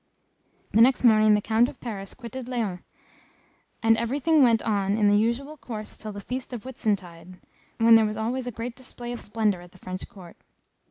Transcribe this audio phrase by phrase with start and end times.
[0.71, 2.83] The next morning the Count of Paris quitted Laon,
[3.83, 7.39] and everything went on in the usual course till the feast of Whitsuntide,
[7.77, 10.37] when there was always a great display of splendour at the French court.